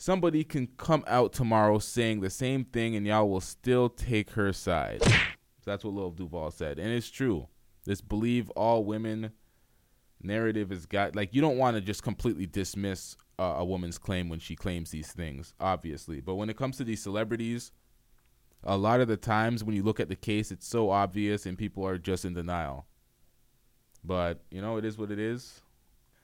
somebody 0.00 0.42
can 0.42 0.66
come 0.78 1.04
out 1.06 1.30
tomorrow 1.30 1.78
saying 1.78 2.20
the 2.20 2.30
same 2.30 2.64
thing, 2.64 2.96
and 2.96 3.06
y'all 3.06 3.28
will 3.28 3.40
still 3.40 3.90
take 3.90 4.30
her 4.30 4.52
side. 4.52 5.02
So 5.02 5.70
that's 5.70 5.84
what 5.84 5.92
Lil 5.92 6.10
Duval 6.10 6.50
said, 6.50 6.78
and 6.78 6.88
it's 6.88 7.10
true. 7.10 7.46
This 7.84 8.00
believe 8.00 8.48
all 8.50 8.82
women 8.82 9.32
narrative 10.22 10.70
has 10.70 10.86
got 10.86 11.14
like 11.14 11.34
you 11.34 11.40
don't 11.42 11.58
want 11.58 11.76
to 11.76 11.82
just 11.82 12.02
completely 12.02 12.46
dismiss 12.46 13.16
uh, 13.38 13.56
a 13.58 13.64
woman's 13.64 13.98
claim 13.98 14.30
when 14.30 14.38
she 14.38 14.56
claims 14.56 14.90
these 14.90 15.12
things, 15.12 15.52
obviously. 15.60 16.20
But 16.20 16.36
when 16.36 16.48
it 16.48 16.56
comes 16.56 16.78
to 16.78 16.84
these 16.84 17.02
celebrities, 17.02 17.70
a 18.64 18.78
lot 18.78 19.00
of 19.00 19.08
the 19.08 19.18
times 19.18 19.62
when 19.62 19.76
you 19.76 19.82
look 19.82 20.00
at 20.00 20.08
the 20.08 20.16
case, 20.16 20.50
it's 20.50 20.66
so 20.66 20.88
obvious 20.88 21.44
and 21.44 21.58
people 21.58 21.86
are 21.86 21.98
just 21.98 22.24
in 22.24 22.32
denial. 22.32 22.86
But 24.02 24.40
you 24.50 24.62
know, 24.62 24.78
it 24.78 24.86
is 24.86 24.96
what 24.96 25.10
it 25.10 25.18
is. 25.18 25.60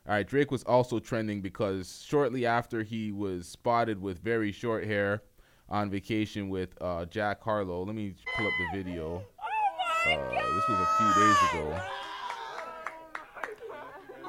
All 0.09 0.15
right, 0.15 0.27
Drake 0.27 0.53
was 0.53 0.63
also 0.63 1.01
trending 1.01 1.41
because 1.41 2.05
shortly 2.07 2.47
after 2.47 2.85
he 2.85 3.11
was 3.11 3.49
spotted 3.49 4.01
with 4.01 4.21
very 4.21 4.53
short 4.53 4.85
hair 4.85 5.23
on 5.69 5.91
vacation 5.91 6.49
with 6.49 6.81
uh, 6.81 7.07
Jack 7.07 7.43
Harlow. 7.43 7.85
Let 7.85 7.97
me 7.97 8.15
pull 8.37 8.47
up 8.47 8.53
the 8.61 8.79
video. 8.79 9.25
Uh, 10.07 10.31
this 10.31 10.69
was 10.69 10.79
a 10.79 10.87
few 10.97 11.25
days 11.25 11.37
ago. 11.51 11.81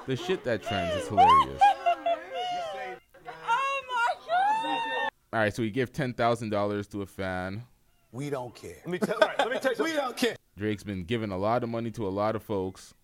The 0.08 0.16
shit 0.16 0.44
that 0.46 0.64
trends 0.64 0.96
is 1.04 1.08
hilarious. 1.10 1.62
All 5.32 5.40
right, 5.42 5.54
so 5.54 5.62
he 5.62 5.70
gave 5.70 5.94
ten 5.94 6.14
thousand 6.14 6.50
dollars 6.50 6.88
to 6.88 7.04
a 7.04 7.06
fan. 7.06 7.64
We 8.12 8.32
don't 8.32 8.56
care. 8.56 8.78
Let 8.86 8.88
me 8.88 8.98
tell, 8.98 9.16
all 9.22 9.28
right, 9.28 9.38
let 9.38 9.52
me 9.52 9.60
tell 9.60 9.74
you 9.74 9.84
We 9.84 9.94
don't 9.94 10.18
care. 10.18 10.36
Drake's 10.58 10.84
been 10.84 11.04
giving 11.04 11.30
a 11.30 11.38
lot 11.38 11.64
of 11.64 11.70
money 11.70 11.92
to 11.92 12.08
a 12.08 12.10
lot 12.10 12.36
of 12.36 12.42
folks. 12.42 12.96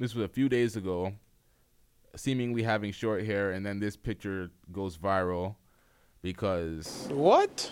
This 0.00 0.12
was 0.12 0.24
a 0.24 0.28
few 0.28 0.48
days 0.48 0.74
ago, 0.74 1.12
seemingly 2.16 2.62
having 2.62 2.92
short 2.92 3.24
hair, 3.24 3.52
and 3.52 3.64
then 3.64 3.78
this 3.78 3.96
picture 3.96 4.50
goes 4.72 4.96
viral 4.96 5.56
because 6.22 7.06
What? 7.10 7.70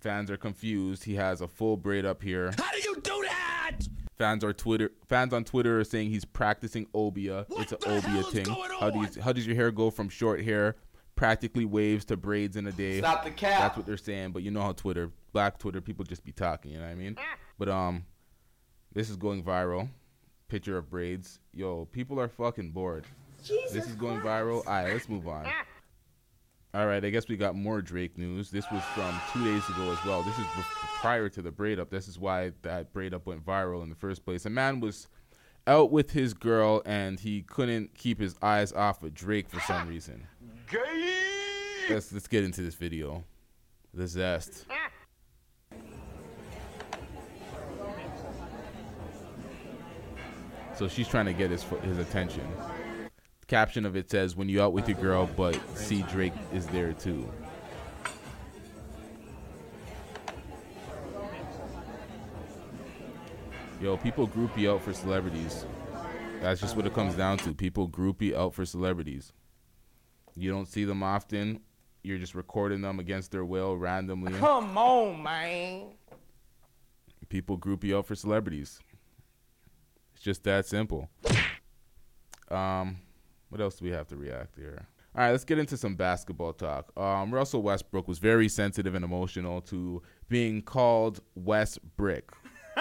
fans 0.00 0.30
are 0.30 0.36
confused. 0.36 1.04
He 1.04 1.14
has 1.14 1.40
a 1.40 1.48
full 1.48 1.76
braid 1.76 2.04
up 2.06 2.22
here. 2.22 2.52
How 2.58 2.70
do 2.72 2.78
you 2.78 2.94
do 3.02 3.22
that? 3.28 3.76
Fans 4.16 4.44
are 4.44 4.52
Twitter 4.52 4.90
fans 5.08 5.32
on 5.32 5.44
Twitter 5.44 5.80
are 5.80 5.84
saying 5.84 6.10
he's 6.10 6.24
practicing 6.24 6.86
obeah. 6.94 7.44
What 7.48 7.72
it's 7.72 7.84
an 7.84 7.90
obeah 7.90 8.22
thing. 8.24 8.46
How 8.78 8.90
do 8.90 8.98
you, 9.00 9.22
how 9.22 9.32
does 9.32 9.46
your 9.46 9.56
hair 9.56 9.70
go 9.70 9.90
from 9.90 10.08
short 10.08 10.42
hair 10.42 10.76
practically 11.16 11.64
waves 11.64 12.04
to 12.06 12.16
braids 12.16 12.56
in 12.56 12.66
a 12.66 12.72
day? 12.72 12.98
Stop 12.98 13.24
the 13.24 13.30
cap. 13.30 13.60
That's 13.60 13.76
what 13.76 13.86
they're 13.86 13.96
saying, 13.96 14.32
but 14.32 14.42
you 14.42 14.50
know 14.50 14.60
how 14.62 14.72
Twitter, 14.72 15.10
black 15.32 15.58
Twitter, 15.58 15.80
people 15.80 16.04
just 16.04 16.24
be 16.24 16.32
talking, 16.32 16.72
you 16.72 16.78
know 16.78 16.84
what 16.84 16.90
I 16.92 16.94
mean? 16.96 17.16
But 17.58 17.68
um 17.68 18.04
this 18.92 19.08
is 19.08 19.16
going 19.16 19.42
viral. 19.44 19.88
Picture 20.48 20.76
of 20.76 20.90
braids. 20.90 21.38
Yo, 21.54 21.86
people 21.92 22.18
are 22.20 22.28
fucking 22.28 22.72
bored. 22.72 23.04
This 23.48 23.86
is 23.86 23.94
going 23.94 24.20
viral. 24.20 24.66
All 24.66 24.72
right, 24.72 24.92
let's 24.92 25.08
move 25.08 25.28
on. 25.28 25.46
All 26.72 26.86
right, 26.86 27.04
I 27.04 27.10
guess 27.10 27.26
we 27.26 27.36
got 27.36 27.56
more 27.56 27.82
Drake 27.82 28.16
news. 28.16 28.50
This 28.50 28.64
was 28.70 28.82
from 28.94 29.12
two 29.32 29.44
days 29.44 29.68
ago 29.68 29.90
as 29.90 30.04
well. 30.04 30.22
This 30.22 30.38
is 30.38 30.46
prior 31.00 31.28
to 31.28 31.42
the 31.42 31.50
braid 31.50 31.80
up. 31.80 31.90
This 31.90 32.06
is 32.06 32.18
why 32.18 32.52
that 32.62 32.92
braid 32.92 33.12
up 33.12 33.26
went 33.26 33.44
viral 33.44 33.82
in 33.82 33.88
the 33.88 33.96
first 33.96 34.24
place. 34.24 34.46
A 34.46 34.50
man 34.50 34.78
was 34.78 35.08
out 35.66 35.90
with 35.90 36.12
his 36.12 36.32
girl 36.32 36.82
and 36.86 37.18
he 37.18 37.42
couldn't 37.42 37.94
keep 37.94 38.20
his 38.20 38.36
eyes 38.40 38.72
off 38.72 39.02
of 39.02 39.14
Drake 39.14 39.48
for 39.48 39.60
some 39.60 39.88
reason. 39.88 40.26
Let's 41.88 42.12
let's 42.12 42.28
get 42.28 42.44
into 42.44 42.62
this 42.62 42.76
video. 42.76 43.24
The 43.92 44.06
zest. 44.06 44.66
So 50.76 50.86
she's 50.88 51.08
trying 51.08 51.26
to 51.26 51.32
get 51.32 51.50
his 51.50 51.64
his 51.82 51.98
attention. 51.98 52.46
Caption 53.50 53.84
of 53.84 53.96
it 53.96 54.08
says, 54.08 54.36
"When 54.36 54.48
you 54.48 54.62
out 54.62 54.72
with 54.72 54.88
your 54.88 54.96
girl, 54.96 55.28
but 55.36 55.58
see 55.76 56.02
Drake 56.02 56.32
is 56.52 56.68
there 56.68 56.92
too." 56.92 57.28
Yo, 63.82 63.96
people 63.96 64.28
groupie 64.28 64.72
out 64.72 64.80
for 64.84 64.92
celebrities. 64.92 65.66
That's 66.40 66.60
just 66.60 66.76
what 66.76 66.86
it 66.86 66.94
comes 66.94 67.16
down 67.16 67.38
to. 67.38 67.52
People 67.52 67.88
groupie 67.88 68.36
out 68.36 68.54
for 68.54 68.64
celebrities. 68.64 69.32
You 70.36 70.52
don't 70.52 70.68
see 70.68 70.84
them 70.84 71.02
often. 71.02 71.58
You're 72.04 72.18
just 72.18 72.36
recording 72.36 72.82
them 72.82 73.00
against 73.00 73.32
their 73.32 73.44
will 73.44 73.76
randomly. 73.76 74.32
Come 74.34 74.78
on, 74.78 75.20
man. 75.24 75.88
People 77.28 77.58
groupie 77.58 77.98
out 77.98 78.06
for 78.06 78.14
celebrities. 78.14 78.78
It's 80.14 80.22
just 80.22 80.44
that 80.44 80.66
simple. 80.66 81.10
Um, 82.48 82.98
what 83.50 83.60
else 83.60 83.76
do 83.76 83.84
we 83.84 83.90
have 83.90 84.08
to 84.08 84.16
react 84.16 84.56
here? 84.56 84.86
All 85.14 85.24
right, 85.24 85.32
let's 85.32 85.44
get 85.44 85.58
into 85.58 85.76
some 85.76 85.96
basketball 85.96 86.52
talk. 86.52 86.92
Um, 86.96 87.34
Russell 87.34 87.62
Westbrook 87.62 88.06
was 88.06 88.18
very 88.18 88.48
sensitive 88.48 88.94
and 88.94 89.04
emotional 89.04 89.60
to 89.62 90.02
being 90.28 90.62
called 90.62 91.20
West 91.34 91.80
Brick. 91.96 92.30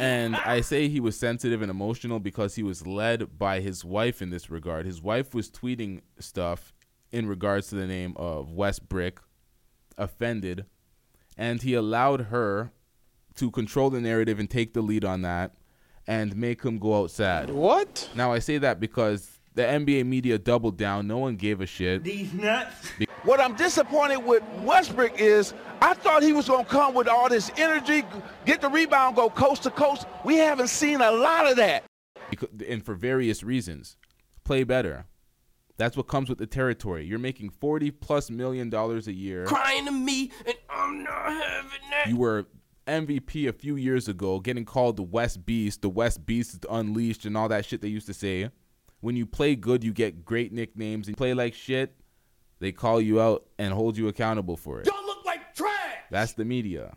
And 0.00 0.34
I 0.34 0.62
say 0.62 0.88
he 0.88 0.98
was 0.98 1.18
sensitive 1.18 1.60
and 1.60 1.70
emotional 1.70 2.20
because 2.20 2.54
he 2.54 2.62
was 2.62 2.86
led 2.86 3.38
by 3.38 3.60
his 3.60 3.84
wife 3.84 4.22
in 4.22 4.30
this 4.30 4.48
regard. 4.50 4.86
His 4.86 5.02
wife 5.02 5.34
was 5.34 5.50
tweeting 5.50 6.00
stuff 6.18 6.72
in 7.12 7.26
regards 7.26 7.68
to 7.68 7.74
the 7.74 7.86
name 7.86 8.14
of 8.16 8.52
West 8.52 8.88
Brick, 8.88 9.20
offended, 9.98 10.64
and 11.36 11.60
he 11.60 11.74
allowed 11.74 12.22
her 12.22 12.72
to 13.34 13.50
control 13.50 13.90
the 13.90 14.00
narrative 14.00 14.38
and 14.38 14.48
take 14.48 14.72
the 14.72 14.80
lead 14.80 15.04
on 15.04 15.20
that 15.20 15.54
and 16.06 16.36
make 16.36 16.62
him 16.62 16.78
go 16.78 17.02
outside. 17.02 17.50
What? 17.50 18.08
Now 18.14 18.32
I 18.32 18.38
say 18.38 18.58
that 18.58 18.80
because 18.80 19.36
the 19.56 19.62
NBA 19.62 20.06
media 20.06 20.38
doubled 20.38 20.76
down. 20.76 21.06
No 21.08 21.18
one 21.18 21.36
gave 21.36 21.60
a 21.60 21.66
shit. 21.66 22.04
These 22.04 22.32
nuts. 22.34 22.90
What 23.24 23.40
I'm 23.40 23.56
disappointed 23.56 24.18
with 24.18 24.42
Westbrook 24.62 25.18
is 25.18 25.54
I 25.80 25.94
thought 25.94 26.22
he 26.22 26.32
was 26.32 26.46
going 26.46 26.64
to 26.64 26.70
come 26.70 26.94
with 26.94 27.08
all 27.08 27.28
this 27.28 27.50
energy, 27.56 28.04
get 28.44 28.60
the 28.60 28.68
rebound, 28.68 29.16
go 29.16 29.28
coast 29.28 29.64
to 29.64 29.70
coast. 29.70 30.06
We 30.24 30.36
haven't 30.36 30.68
seen 30.68 31.00
a 31.00 31.10
lot 31.10 31.50
of 31.50 31.56
that. 31.56 31.84
And 32.68 32.84
for 32.84 32.94
various 32.94 33.42
reasons. 33.42 33.96
Play 34.44 34.62
better. 34.62 35.06
That's 35.78 35.96
what 35.96 36.06
comes 36.06 36.28
with 36.28 36.38
the 36.38 36.46
territory. 36.46 37.04
You're 37.04 37.18
making 37.18 37.50
40 37.50 37.90
plus 37.90 38.30
million 38.30 38.70
dollars 38.70 39.08
a 39.08 39.12
year. 39.12 39.44
Crying 39.44 39.86
to 39.86 39.90
me, 39.90 40.30
and 40.46 40.56
I'm 40.70 41.02
not 41.02 41.32
having 41.32 41.80
that. 41.90 42.08
You 42.08 42.16
were 42.16 42.46
MVP 42.86 43.48
a 43.48 43.52
few 43.52 43.76
years 43.76 44.08
ago, 44.08 44.40
getting 44.40 44.64
called 44.64 44.96
the 44.96 45.02
West 45.02 45.44
Beast, 45.44 45.82
the 45.82 45.88
West 45.88 46.24
Beast 46.24 46.54
is 46.54 46.60
unleashed, 46.70 47.24
and 47.24 47.36
all 47.36 47.48
that 47.48 47.64
shit 47.64 47.80
they 47.80 47.88
used 47.88 48.06
to 48.06 48.14
say. 48.14 48.50
When 49.00 49.16
you 49.16 49.26
play 49.26 49.56
good, 49.56 49.84
you 49.84 49.92
get 49.92 50.24
great 50.24 50.52
nicknames. 50.52 51.06
And 51.06 51.14
you 51.14 51.16
play 51.16 51.34
like 51.34 51.54
shit, 51.54 51.94
they 52.58 52.72
call 52.72 53.00
you 53.00 53.20
out 53.20 53.46
and 53.58 53.72
hold 53.72 53.96
you 53.96 54.08
accountable 54.08 54.56
for 54.56 54.80
it. 54.80 54.86
Y'all 54.86 55.04
look 55.04 55.24
like 55.24 55.54
trash. 55.54 55.72
That's 56.10 56.32
the 56.32 56.44
media. 56.44 56.94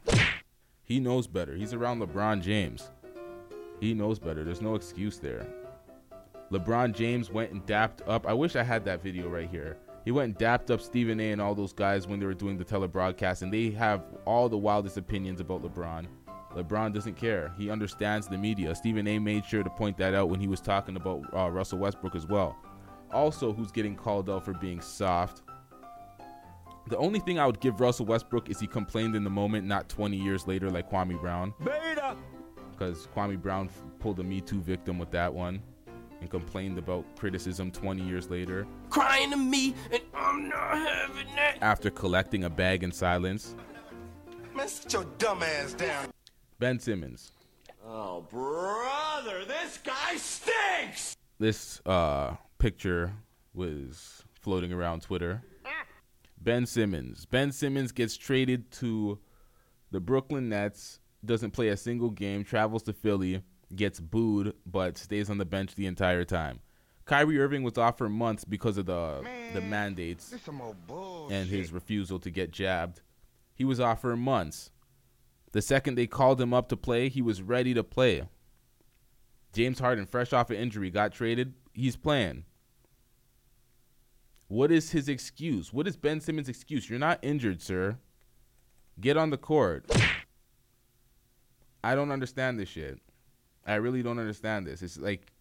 He 0.84 1.00
knows 1.00 1.28
better. 1.28 1.56
He's 1.56 1.74
around 1.74 2.00
LeBron 2.02 2.42
James. 2.42 2.90
He 3.80 3.94
knows 3.94 4.20
better. 4.20 4.44
There's 4.44 4.62
no 4.62 4.76
excuse 4.76 5.20
there. 5.20 5.46
LeBron 6.52 6.94
James 6.94 7.30
went 7.30 7.52
and 7.52 7.66
dapped 7.66 8.02
up. 8.08 8.26
I 8.26 8.34
wish 8.34 8.56
I 8.56 8.64
had 8.64 8.86
that 8.86 9.04
video 9.04 9.30
right 9.30 9.50
here. 9.50 9.78
He 10.06 10.12
went 10.12 10.26
and 10.26 10.38
dapped 10.38 10.72
up 10.72 10.82
Stephen 10.82 11.20
A. 11.20 11.32
and 11.32 11.42
all 11.42 11.54
those 11.54 11.74
guys 11.74 12.08
when 12.08 12.20
they 12.20 12.26
were 12.26 12.34
doing 12.34 12.58
the 12.58 12.66
telebroadcast, 12.66 13.42
and 13.42 13.54
they 13.54 13.72
have 13.72 14.04
all 14.26 14.50
the 14.50 14.58
wildest 14.58 14.98
opinions 14.98 15.40
about 15.40 15.62
LeBron. 15.64 16.08
LeBron 16.56 16.94
doesn't 16.94 17.16
care. 17.16 17.54
He 17.58 17.70
understands 17.70 18.28
the 18.28 18.38
media. 18.38 18.74
Stephen 18.74 19.08
A. 19.08 19.20
made 19.20 19.46
sure 19.46 19.62
to 19.64 19.70
point 19.70 19.98
that 19.98 20.14
out 20.16 20.30
when 20.30 20.40
he 20.40 20.48
was 20.48 20.62
talking 20.62 20.96
about 20.96 21.22
uh, 21.34 21.50
Russell 21.50 21.80
Westbrook 21.80 22.16
as 22.16 22.26
well. 22.26 22.58
Also, 23.12 23.54
who's 23.54 23.72
getting 23.72 23.96
called 23.96 24.30
out 24.30 24.46
for 24.46 24.54
being 24.54 24.82
soft. 24.82 25.44
The 26.88 26.98
only 26.98 27.20
thing 27.20 27.38
I 27.38 27.46
would 27.46 27.60
give 27.60 27.80
Russell 27.80 28.08
Westbrook 28.08 28.50
is 28.50 28.60
he 28.60 28.66
complained 28.66 29.16
in 29.16 29.24
the 29.24 29.30
moment, 29.30 29.68
not 29.68 29.90
20 29.90 30.18
years 30.18 30.48
later, 30.48 30.72
like 30.72 30.90
Kwame 30.90 31.20
Brown. 31.22 31.54
Beta. 31.64 32.16
Because 32.72 33.08
Kwame 33.16 33.40
Brown 33.40 33.68
f- 33.68 33.84
pulled 34.00 34.20
a 34.20 34.24
Me 34.24 34.42
Too 34.42 34.62
victim 34.62 34.98
with 34.98 35.12
that 35.12 35.32
one 35.32 35.62
and 36.22 36.30
complained 36.30 36.78
about 36.78 37.06
criticism 37.16 37.72
20 37.72 38.02
years 38.04 38.30
later 38.30 38.68
Crying 38.90 39.32
to 39.32 39.38
me, 39.38 39.74
and 39.92 40.02
I'm 40.14 40.50
not 40.50 40.78
having 40.78 41.28
that. 41.36 41.58
after 41.62 41.90
collecting 41.90 42.44
a 42.44 42.50
bag 42.50 42.84
in 42.84 42.92
silence. 42.92 43.56
Man, 44.56 44.68
sit 44.68 44.92
your 44.94 45.06
dumb 45.18 45.42
ass 45.44 45.74
down. 45.74 46.08
Ben 46.60 46.80
Simmons. 46.80 47.32
Oh, 47.86 48.22
brother, 48.30 49.46
this 49.46 49.80
guy 49.84 50.16
stinks. 50.18 51.16
This 51.40 51.82
uh, 51.86 52.36
picture 52.58 53.14
was 53.54 54.24
floating 54.42 54.74
around 54.74 55.02
Twitter. 55.04 55.42
Ben 56.42 56.66
Simmons. 56.66 57.26
Ben 57.26 57.52
Simmons 57.52 57.92
gets 57.92 58.16
traded 58.18 58.72
to 58.72 59.20
the 59.92 60.00
Brooklyn 60.00 60.50
Nets, 60.50 61.00
doesn't 61.26 61.52
play 61.52 61.70
a 61.70 61.78
single 61.78 62.10
game, 62.10 62.44
travels 62.44 62.84
to 62.84 62.94
Philly, 62.94 63.42
gets 63.76 64.00
booed, 64.00 64.54
but 64.66 64.98
stays 64.98 65.30
on 65.30 65.38
the 65.38 65.46
bench 65.46 65.76
the 65.76 65.86
entire 65.86 66.24
time. 66.24 66.60
Kyrie 67.06 67.40
Irving 67.40 67.64
was 67.64 67.78
off 67.78 67.98
for 67.98 68.08
months 68.08 68.46
because 68.46 68.78
of 68.78 68.86
the 68.86 69.26
the 69.54 69.62
mandates 69.62 70.32
and 71.32 71.50
his 71.50 71.72
refusal 71.72 72.20
to 72.20 72.30
get 72.30 72.52
jabbed. 72.52 73.02
He 73.56 73.66
was 73.66 73.80
off 73.80 74.02
for 74.02 74.16
months. 74.16 74.70
The 75.52 75.62
second 75.62 75.96
they 75.96 76.06
called 76.06 76.40
him 76.40 76.54
up 76.54 76.70
to 76.70 76.78
play, 76.78 77.10
he 77.10 77.22
was 77.22 77.42
ready 77.42 77.74
to 77.74 77.84
play. 77.84 78.24
James 79.54 79.80
Harden, 79.80 80.06
fresh 80.06 80.32
off 80.34 80.52
an 80.52 80.58
injury, 80.58 80.92
got 80.92 81.12
traded. 81.12 81.56
He's 81.74 81.96
playing. 81.96 82.44
What 84.48 84.72
is 84.72 84.92
his 84.92 85.10
excuse? 85.10 85.74
What 85.74 85.88
is 85.88 85.98
Ben 85.98 86.22
Simmons' 86.22 86.50
excuse? 86.50 86.90
You're 86.90 87.00
not 87.00 87.20
injured, 87.24 87.62
sir. 87.62 87.98
Get 89.00 89.18
on 89.18 89.32
the 89.32 89.38
court. 89.38 89.90
I 91.84 91.96
don't 91.96 92.12
understand 92.12 92.60
this 92.60 92.70
shit. 92.70 93.00
I 93.70 93.76
really 93.76 94.02
don't 94.02 94.20
understand 94.20 94.66
this. 94.66 94.82
It's 94.82 94.98
like 94.98 95.32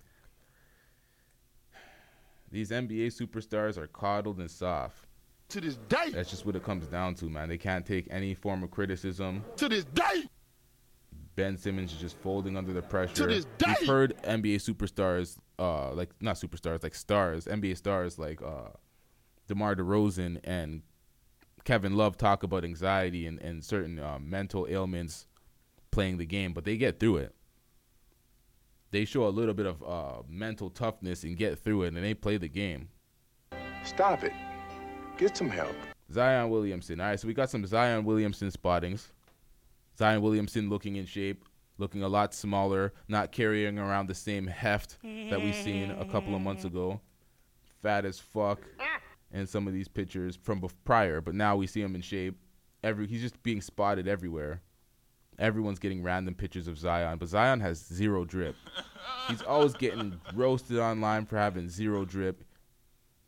these 2.51 2.71
NBA 2.71 3.09
superstars 3.09 3.77
are 3.79 3.87
coddled 3.87 4.39
and 4.39 4.51
soft. 4.51 5.07
To 5.51 5.61
this 5.61 5.77
day. 5.89 6.11
That's 6.13 6.29
just 6.29 6.45
what 6.45 6.57
it 6.57 6.63
comes 6.63 6.87
down 6.89 7.15
to, 7.17 7.27
man. 7.27 7.49
They 7.49 7.57
can't 7.57 7.87
take 7.87 8.07
any 8.11 8.35
form 8.35 8.63
of 8.63 8.71
criticism. 8.71 9.45
To 9.57 9.69
this 9.69 9.85
day. 9.85 10.29
Ben 11.37 11.57
Simmons 11.57 11.93
is 11.93 11.99
just 11.99 12.19
folding 12.19 12.57
under 12.57 12.73
the 12.73 12.83
pressure. 12.83 13.15
To 13.15 13.27
this 13.27 13.47
day. 13.57 13.75
We've 13.81 13.89
heard 13.89 14.15
NBA 14.25 14.57
superstars, 14.57 15.39
uh, 15.59 15.93
like 15.93 16.11
not 16.21 16.37
superstars, 16.37 16.83
like 16.83 16.95
stars, 16.95 17.47
NBA 17.47 17.77
stars 17.79 18.19
like 18.19 18.43
uh, 18.43 18.71
DeMar 19.47 19.77
DeRozan 19.77 20.41
and 20.45 20.83
Kevin 21.65 21.97
Love 21.97 22.19
talk 22.19 22.43
about 22.43 22.65
anxiety 22.65 23.27
and, 23.27 23.41
and 23.41 23.65
certain 23.65 23.99
uh, 23.99 24.19
mental 24.21 24.67
ailments 24.69 25.27
playing 25.91 26.19
the 26.19 26.27
game, 26.27 26.53
but 26.53 26.65
they 26.65 26.77
get 26.77 27.01
through 27.01 27.19
it. 27.19 27.35
They 28.90 29.04
show 29.04 29.26
a 29.26 29.28
little 29.28 29.54
bit 29.54 29.66
of 29.66 29.83
uh, 29.83 30.22
mental 30.29 30.70
toughness 30.70 31.24
and 31.24 31.37
get 31.37 31.59
through 31.59 31.83
it, 31.83 31.94
and 31.94 32.03
they 32.03 32.14
play 32.14 32.38
the 32.38 32.48
game. 32.48 32.88
Stop 33.85 34.24
it. 34.24 34.33
Get 35.18 35.37
some 35.37 35.51
help. 35.51 35.74
Zion 36.12 36.48
Williamson. 36.48 37.01
All 37.01 37.09
right, 37.09 37.20
so 37.20 37.29
we 37.29 37.35
got 37.35 37.51
some 37.51 37.66
Zion 37.66 38.05
Williamson 38.05 38.51
spottings. 38.51 39.12
Zion 39.98 40.22
Williamson 40.22 40.70
looking 40.70 40.96
in 40.96 41.05
shape, 41.05 41.44
looking 41.77 42.03
a 42.03 42.09
lot 42.09 42.33
smaller, 42.33 42.94
not 43.09 43.33
carrying 43.33 43.79
around 43.79 44.07
the 44.07 44.14
same 44.14 44.46
heft 44.46 44.98
that 45.03 45.40
we 45.40 45.53
seen 45.53 45.90
a 45.90 46.05
couple 46.05 46.35
of 46.35 46.40
months 46.40 46.64
ago. 46.64 47.01
Fat 47.83 48.05
as 48.05 48.18
fuck 48.18 48.61
in 49.33 49.46
some 49.46 49.66
of 49.66 49.74
these 49.74 49.88
pictures 49.88 50.37
from 50.40 50.62
prior, 50.85 51.20
but 51.20 51.35
now 51.35 51.57
we 51.57 51.66
see 51.66 51.83
him 51.83 51.94
in 51.94 52.01
shape. 52.01 52.38
Every 52.83 53.07
he's 53.07 53.20
just 53.20 53.42
being 53.42 53.61
spotted 53.61 54.09
everywhere. 54.09 54.62
Everyone's 55.38 55.79
getting 55.79 56.03
random 56.03 56.35
pictures 56.35 56.66
of 56.66 56.79
Zion, 56.79 57.18
but 57.18 57.29
Zion 57.29 57.61
has 57.61 57.79
zero 57.79 58.24
drip. 58.24 58.57
He's 59.29 59.42
always 59.42 59.74
getting 59.74 60.20
roasted 60.35 60.79
online 60.79 61.27
for 61.27 61.37
having 61.37 61.68
zero 61.68 62.05
drip. 62.05 62.42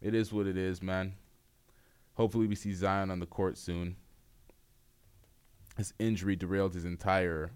It 0.00 0.14
is 0.14 0.32
what 0.32 0.46
it 0.46 0.56
is, 0.56 0.82
man. 0.82 1.14
Hopefully, 2.14 2.46
we 2.46 2.54
see 2.56 2.72
Zion 2.72 3.10
on 3.10 3.20
the 3.20 3.26
court 3.26 3.56
soon. 3.56 3.96
His 5.76 5.94
injury 5.98 6.36
derailed 6.36 6.74
his 6.74 6.84
entire 6.84 7.52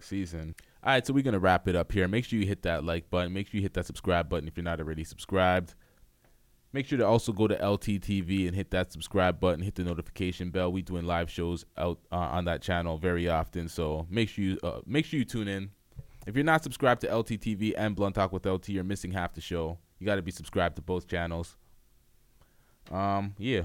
season. 0.00 0.54
All 0.82 0.92
right, 0.92 1.06
so 1.06 1.12
we're 1.12 1.22
gonna 1.22 1.38
wrap 1.38 1.68
it 1.68 1.76
up 1.76 1.92
here. 1.92 2.08
Make 2.08 2.24
sure 2.24 2.38
you 2.38 2.46
hit 2.46 2.62
that 2.62 2.84
like 2.84 3.10
button. 3.10 3.32
Make 3.32 3.48
sure 3.48 3.56
you 3.56 3.62
hit 3.62 3.74
that 3.74 3.86
subscribe 3.86 4.28
button 4.28 4.48
if 4.48 4.56
you're 4.56 4.64
not 4.64 4.80
already 4.80 5.04
subscribed. 5.04 5.74
Make 6.74 6.88
sure 6.88 6.98
to 6.98 7.06
also 7.06 7.32
go 7.32 7.46
to 7.46 7.56
LTTV 7.56 8.48
and 8.48 8.56
hit 8.56 8.72
that 8.72 8.90
subscribe 8.90 9.38
button. 9.38 9.62
Hit 9.62 9.76
the 9.76 9.84
notification 9.84 10.50
bell. 10.50 10.72
We 10.72 10.82
doing 10.82 11.06
live 11.06 11.30
shows 11.30 11.64
out 11.78 12.00
uh, 12.10 12.16
on 12.16 12.46
that 12.46 12.62
channel 12.62 12.98
very 12.98 13.28
often, 13.28 13.68
so 13.68 14.08
make 14.10 14.28
sure 14.28 14.42
you 14.42 14.58
uh, 14.64 14.80
make 14.84 15.06
sure 15.06 15.16
you 15.16 15.24
tune 15.24 15.46
in. 15.46 15.70
If 16.26 16.34
you're 16.34 16.44
not 16.44 16.64
subscribed 16.64 17.02
to 17.02 17.06
LTTV 17.06 17.74
and 17.76 17.94
Blunt 17.94 18.16
Talk 18.16 18.32
with 18.32 18.44
LT, 18.44 18.70
you're 18.70 18.82
missing 18.82 19.12
half 19.12 19.34
the 19.34 19.40
show. 19.40 19.78
You 20.00 20.06
got 20.06 20.16
to 20.16 20.22
be 20.22 20.32
subscribed 20.32 20.74
to 20.74 20.82
both 20.82 21.06
channels. 21.06 21.56
Um, 22.90 23.36
yeah. 23.38 23.62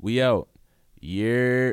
We 0.00 0.22
out. 0.22 0.48
Yeah. 1.00 1.72